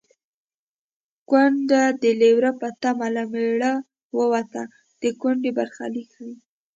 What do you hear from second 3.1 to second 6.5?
له مېړه ووته د کونډې برخلیک ښيي